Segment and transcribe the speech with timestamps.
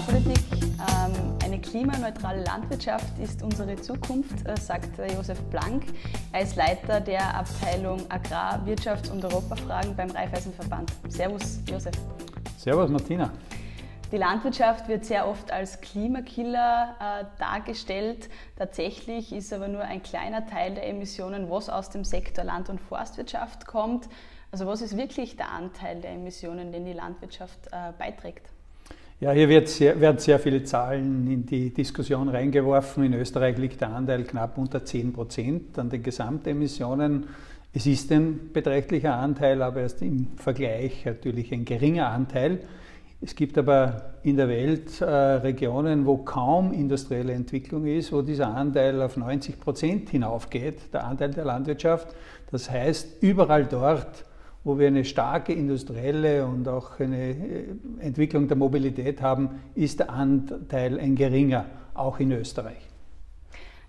[0.00, 0.38] Agrarpolitik.
[0.52, 5.84] Ähm, eine klimaneutrale Landwirtschaft ist unsere Zukunft, äh, sagt Josef Blank.
[6.32, 10.90] Er ist Leiter der Abteilung Agrar-, Wirtschafts- und Europafragen beim Raiffeisenverband.
[11.08, 11.94] Servus, Josef.
[12.56, 13.30] Servus, Martina.
[14.10, 18.30] Die Landwirtschaft wird sehr oft als Klimakiller äh, dargestellt.
[18.56, 22.80] Tatsächlich ist aber nur ein kleiner Teil der Emissionen, was aus dem Sektor Land- und
[22.80, 24.08] Forstwirtschaft kommt.
[24.50, 28.50] Also was ist wirklich der Anteil der Emissionen, den die Landwirtschaft äh, beiträgt?
[29.20, 33.04] Ja, hier wird sehr, werden sehr viele Zahlen in die Diskussion reingeworfen.
[33.04, 37.26] In Österreich liegt der Anteil knapp unter 10 Prozent an den Gesamtemissionen.
[37.74, 42.60] Es ist ein beträchtlicher Anteil, aber erst im Vergleich natürlich ein geringer Anteil.
[43.20, 48.48] Es gibt aber in der Welt äh, Regionen, wo kaum industrielle Entwicklung ist, wo dieser
[48.54, 52.08] Anteil auf 90 Prozent hinaufgeht, der Anteil der Landwirtschaft.
[52.50, 54.24] Das heißt, überall dort,
[54.64, 57.64] wo wir eine starke industrielle und auch eine äh,
[58.00, 62.90] Entwicklung der Mobilität haben, ist der Anteil ein geringer, auch in Österreich.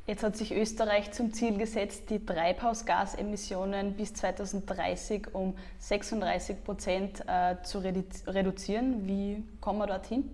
[0.07, 7.55] Jetzt hat sich Österreich zum Ziel gesetzt, die Treibhausgasemissionen bis 2030 um 36 Prozent äh,
[7.63, 9.07] zu reduzieren.
[9.07, 10.29] Wie kommen wir dorthin?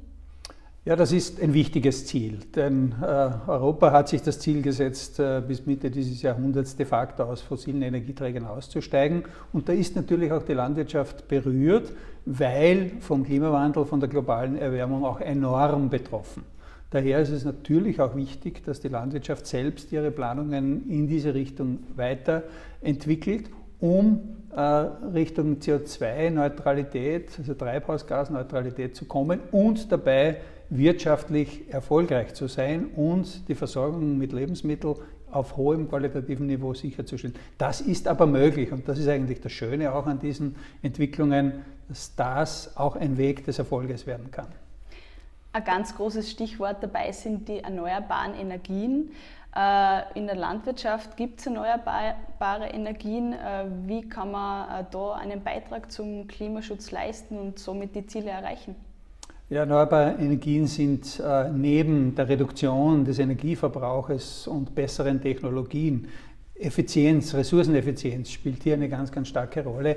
[0.88, 5.42] Ja, das ist ein wichtiges Ziel, denn äh, Europa hat sich das Ziel gesetzt, äh,
[5.46, 9.26] bis Mitte dieses Jahrhunderts de facto aus fossilen Energieträgern auszusteigen.
[9.52, 11.92] Und da ist natürlich auch die Landwirtschaft berührt,
[12.26, 16.44] weil vom Klimawandel, von der globalen Erwärmung auch enorm betroffen.
[16.90, 21.80] Daher ist es natürlich auch wichtig, dass die Landwirtschaft selbst ihre Planungen in diese Richtung
[21.98, 23.50] weiterentwickelt,
[23.82, 24.22] um
[24.56, 30.38] äh, Richtung CO2-Neutralität, also Treibhausgasneutralität zu kommen und dabei
[30.70, 34.96] wirtschaftlich erfolgreich zu sein und die Versorgung mit Lebensmitteln
[35.32, 37.36] auf hohem qualitativen Niveau sicherzustellen.
[37.58, 42.16] Das ist aber möglich und das ist eigentlich das Schöne auch an diesen Entwicklungen, dass
[42.16, 44.48] das auch ein Weg des Erfolges werden kann.
[45.54, 49.12] Ein ganz großes Stichwort dabei sind die erneuerbaren Energien.
[49.56, 53.34] Äh, in der Landwirtschaft gibt es erneuerbare Energien.
[53.34, 58.30] Äh, wie kann man äh, da einen Beitrag zum Klimaschutz leisten und somit die Ziele
[58.30, 58.76] erreichen?
[59.50, 66.10] Ja, erneuerbare Energien sind äh, neben der Reduktion des Energieverbrauches und besseren Technologien
[66.54, 69.96] Effizienz, Ressourceneffizienz spielt hier eine ganz, ganz starke Rolle.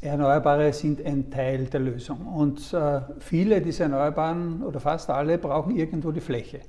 [0.00, 5.74] Erneuerbare sind ein Teil der Lösung und äh, viele dieser Erneuerbaren oder fast alle brauchen
[5.74, 6.60] irgendwo die Fläche.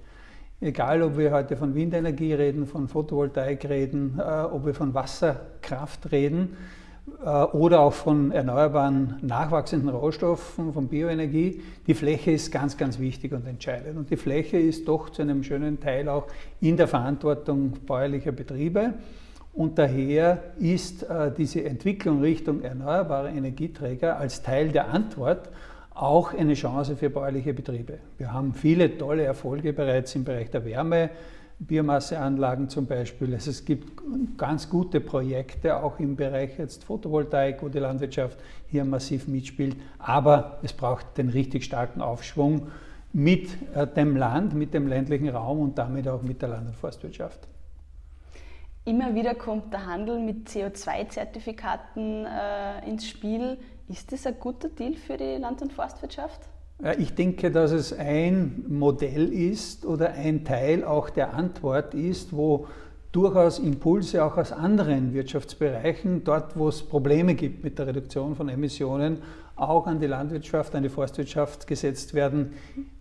[0.61, 6.11] Egal, ob wir heute von Windenergie reden, von Photovoltaik reden, äh, ob wir von Wasserkraft
[6.11, 6.57] reden,
[7.53, 11.61] oder auch von erneuerbaren nachwachsenden Rohstoffen, von Bioenergie.
[11.85, 13.97] Die Fläche ist ganz, ganz wichtig und entscheidend.
[13.97, 16.27] Und die Fläche ist doch zu einem schönen Teil auch
[16.61, 18.93] in der Verantwortung bäuerlicher Betriebe.
[19.53, 25.49] Und daher ist äh, diese Entwicklung Richtung erneuerbare Energieträger als Teil der Antwort
[25.93, 27.99] auch eine Chance für bäuerliche Betriebe.
[28.17, 31.11] Wir haben viele tolle Erfolge bereits im Bereich der Wärme,
[31.59, 33.33] Biomasseanlagen zum Beispiel.
[33.33, 34.01] Also es gibt
[34.37, 38.37] ganz gute Projekte auch im Bereich jetzt Photovoltaik, wo die Landwirtschaft
[38.67, 39.75] hier massiv mitspielt.
[39.99, 42.67] Aber es braucht den richtig starken Aufschwung
[43.13, 46.75] mit äh, dem Land, mit dem ländlichen Raum und damit auch mit der Land- und
[46.75, 47.47] Forstwirtschaft.
[48.85, 53.57] Immer wieder kommt der Handel mit CO2-Zertifikaten äh, ins Spiel.
[53.87, 56.49] Ist das ein guter Deal für die Land- und Forstwirtschaft?
[56.97, 62.67] Ich denke, dass es ein Modell ist oder ein Teil auch der Antwort ist, wo
[63.13, 68.49] durchaus Impulse auch aus anderen Wirtschaftsbereichen, dort wo es Probleme gibt mit der Reduktion von
[68.49, 69.19] Emissionen,
[69.55, 72.51] auch an die Landwirtschaft, an die Forstwirtschaft gesetzt werden,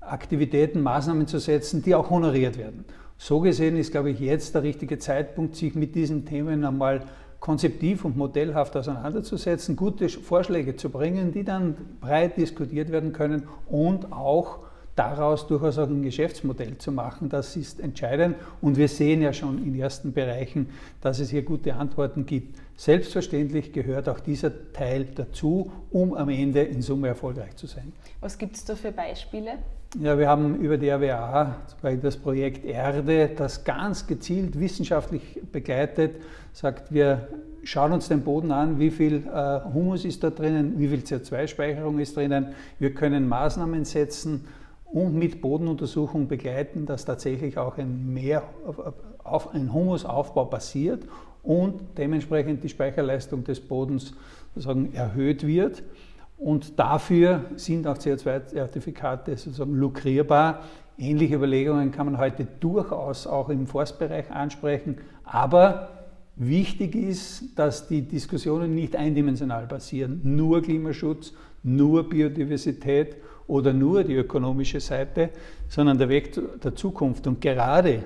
[0.01, 2.85] Aktivitäten, Maßnahmen zu setzen, die auch honoriert werden.
[3.17, 7.03] So gesehen ist, glaube ich, jetzt der richtige Zeitpunkt, sich mit diesen Themen einmal
[7.43, 14.13] konzeptiv und modellhaft auseinanderzusetzen, gute Vorschläge zu bringen, die dann breit diskutiert werden können und
[14.13, 14.61] auch
[14.97, 17.29] daraus durchaus auch ein Geschäftsmodell zu machen.
[17.29, 20.69] Das ist entscheidend und wir sehen ja schon in ersten Bereichen,
[21.01, 22.59] dass es hier gute Antworten gibt.
[22.77, 27.93] Selbstverständlich gehört auch dieser Teil dazu, um am Ende in Summe erfolgreich zu sein.
[28.21, 29.59] Was gibt es da für Beispiele?
[30.01, 31.57] Ja, wir haben über die RWA
[32.01, 36.23] das Projekt Erde, das ganz gezielt wissenschaftlich begleitet,
[36.55, 37.29] sagt, wir
[37.63, 41.99] schauen uns den Boden an, wie viel äh, Humus ist da drinnen, wie viel CO2-Speicherung
[41.99, 42.55] ist drinnen.
[42.79, 44.47] Wir können Maßnahmen setzen
[44.93, 48.43] und mit Bodenuntersuchung begleiten, dass tatsächlich auch ein mehr
[49.25, 51.05] auf ein Humusaufbau passiert
[51.43, 54.13] und dementsprechend die Speicherleistung des Bodens
[54.55, 55.83] sozusagen erhöht wird.
[56.37, 60.63] Und dafür sind auch CO2-Zertifikate sozusagen lukrierbar.
[60.99, 64.99] Ähnliche Überlegungen kann man heute durchaus auch im Forstbereich ansprechen.
[65.25, 65.89] Aber
[66.37, 70.21] wichtig ist, dass die Diskussionen nicht eindimensional passieren.
[70.25, 73.17] Nur Klimaschutz, nur Biodiversität
[73.53, 75.29] oder nur die ökonomische Seite,
[75.69, 76.33] sondern der Weg
[76.63, 77.27] der Zukunft.
[77.27, 78.03] Und gerade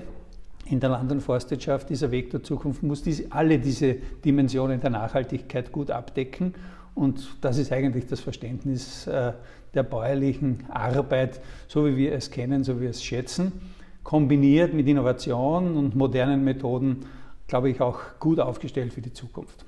[0.65, 3.95] in der Land- und Forstwirtschaft, dieser Weg der Zukunft, muss diese, alle diese
[4.25, 6.53] Dimensionen der Nachhaltigkeit gut abdecken.
[6.97, 9.35] Und das ist eigentlich das Verständnis äh,
[9.73, 13.53] der bäuerlichen Arbeit, so wie wir es kennen, so wie wir es schätzen,
[14.03, 17.07] kombiniert mit Innovation und modernen Methoden,
[17.47, 19.65] glaube ich, auch gut aufgestellt für die Zukunft.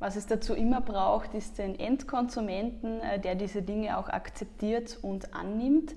[0.00, 5.34] Was es dazu immer braucht, ist den Endkonsumenten, äh, der diese Dinge auch akzeptiert und
[5.34, 5.94] annimmt.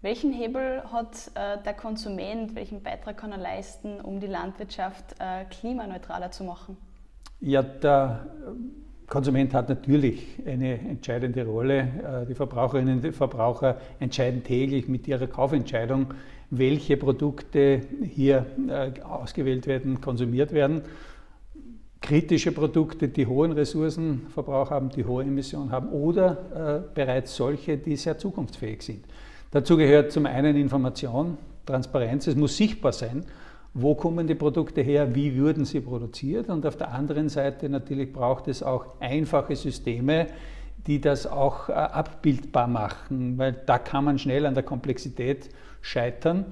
[0.00, 5.44] Welchen Hebel hat äh, der Konsument, welchen Beitrag kann er leisten, um die Landwirtschaft äh,
[5.44, 6.78] klimaneutraler zu machen?
[7.40, 8.26] Ja, der
[9.06, 12.24] Konsument hat natürlich eine entscheidende Rolle.
[12.26, 16.14] Die Verbraucherinnen und Verbraucher entscheiden täglich mit ihrer Kaufentscheidung,
[16.48, 18.46] welche Produkte hier
[19.06, 20.84] ausgewählt werden, konsumiert werden
[22.04, 27.96] kritische Produkte, die hohen Ressourcenverbrauch haben, die hohe Emissionen haben oder äh, bereits solche, die
[27.96, 29.06] sehr zukunftsfähig sind.
[29.50, 33.24] Dazu gehört zum einen Information, Transparenz, es muss sichtbar sein,
[33.72, 36.50] wo kommen die Produkte her, wie würden sie produziert.
[36.50, 40.26] Und auf der anderen Seite natürlich braucht es auch einfache Systeme,
[40.86, 45.48] die das auch äh, abbildbar machen, weil da kann man schnell an der Komplexität
[45.80, 46.44] scheitern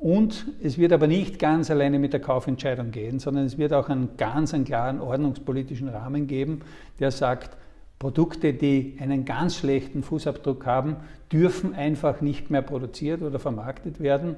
[0.00, 3.90] und es wird aber nicht ganz alleine mit der Kaufentscheidung gehen, sondern es wird auch
[3.90, 6.62] einen ganz einen klaren ordnungspolitischen Rahmen geben,
[6.98, 7.56] der sagt,
[7.98, 10.96] Produkte, die einen ganz schlechten Fußabdruck haben,
[11.30, 14.36] dürfen einfach nicht mehr produziert oder vermarktet werden.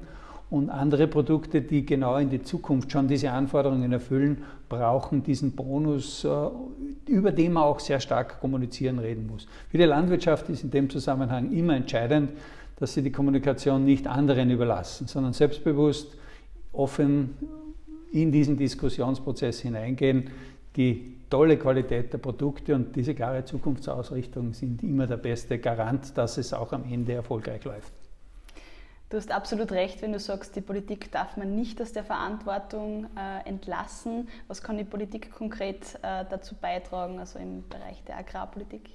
[0.49, 6.25] Und andere Produkte, die genau in die Zukunft schon diese Anforderungen erfüllen, brauchen diesen Bonus,
[6.25, 6.29] äh,
[7.07, 9.47] über den man auch sehr stark kommunizieren reden muss.
[9.69, 12.31] Für die Landwirtschaft ist in dem Zusammenhang immer entscheidend,
[12.77, 16.15] dass sie die Kommunikation nicht anderen überlassen, sondern selbstbewusst,
[16.71, 17.37] offen
[18.11, 20.29] in diesen Diskussionsprozess hineingehen.
[20.75, 26.37] Die tolle Qualität der Produkte und diese klare Zukunftsausrichtung sind immer der beste Garant, dass
[26.37, 27.93] es auch am Ende erfolgreich läuft.
[29.09, 33.05] Du hast absolut recht, wenn du sagst, die Politik darf man nicht aus der Verantwortung
[33.15, 34.27] äh, entlassen.
[34.47, 38.89] Was kann die Politik konkret äh, dazu beitragen, also im Bereich der Agrarpolitik?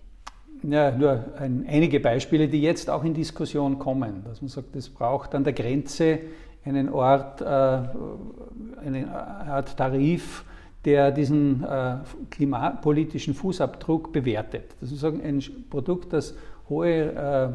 [0.63, 4.89] Ja, nur ein, einige Beispiele, die jetzt auch in Diskussion kommen, dass man sagt, es
[4.89, 6.21] braucht an der Grenze
[6.65, 10.45] einen Ort, äh, eine Art Tarif,
[10.85, 11.97] der diesen äh,
[12.31, 14.75] klimapolitischen Fußabdruck bewertet.
[14.81, 16.35] Das ist ein Produkt, das
[16.69, 17.49] hohe äh,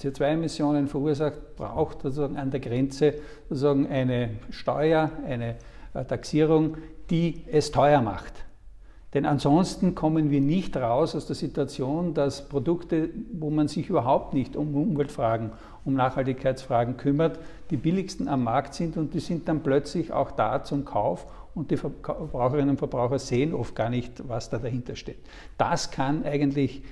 [0.00, 3.14] CO2-Emissionen verursacht, braucht sozusagen an der Grenze
[3.48, 5.56] sozusagen eine Steuer, eine
[5.94, 6.76] äh, Taxierung,
[7.10, 8.45] die es teuer macht.
[9.16, 14.34] Denn ansonsten kommen wir nicht raus aus der Situation, dass Produkte, wo man sich überhaupt
[14.34, 15.52] nicht um Umweltfragen,
[15.86, 17.38] um Nachhaltigkeitsfragen kümmert,
[17.70, 21.24] die billigsten am Markt sind und die sind dann plötzlich auch da zum Kauf
[21.54, 25.20] und die Verbraucherinnen und Verbraucher sehen oft gar nicht, was da dahinter steht.
[25.56, 26.82] Das kann eigentlich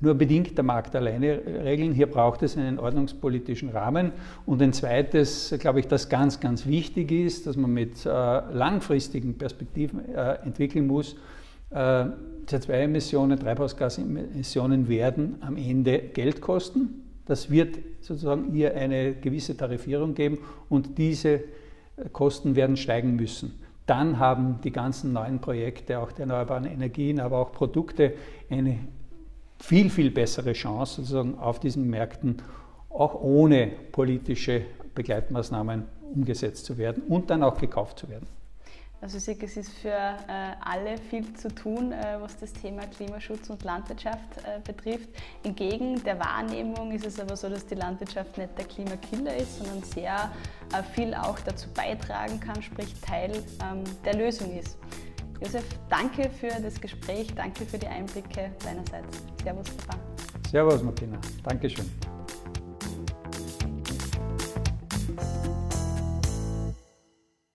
[0.00, 1.92] nur bedingt der Markt alleine regeln.
[1.92, 4.10] Hier braucht es einen ordnungspolitischen Rahmen.
[4.46, 9.38] Und ein zweites, glaube ich, das ganz, ganz wichtig ist, dass man mit äh, langfristigen
[9.38, 11.14] Perspektiven äh, entwickeln muss,
[11.70, 17.04] CO2-Emissionen, Treibhausgasemissionen werden am Ende Geld kosten.
[17.26, 20.38] Das wird sozusagen hier eine gewisse Tarifierung geben
[20.70, 23.60] und diese äh, Kosten werden steigen müssen.
[23.84, 28.14] Dann haben die ganzen neuen Projekte, auch der erneuerbaren Energien, aber auch Produkte
[28.50, 28.78] eine
[29.58, 32.36] viel, viel bessere Chance sozusagen auf diesen Märkten,
[32.88, 34.62] auch ohne politische
[34.94, 35.84] Begleitmaßnahmen
[36.14, 38.26] umgesetzt zu werden und dann auch gekauft zu werden.
[39.00, 42.82] Also ich sehe, es ist für äh, alle viel zu tun, äh, was das Thema
[42.86, 45.08] Klimaschutz und Landwirtschaft äh, betrifft.
[45.44, 49.82] Entgegen der Wahrnehmung ist es aber so, dass die Landwirtschaft nicht der Klimakiller ist, sondern
[49.84, 50.32] sehr
[50.94, 54.76] viel auch dazu beitragen kann, sprich Teil ähm, der Lösung ist.
[55.40, 59.22] Josef, danke für das Gespräch, danke für die Einblicke deinerseits.
[59.42, 59.98] Servus, Papa.
[60.50, 61.18] Servus, Martina.
[61.44, 61.88] Dankeschön.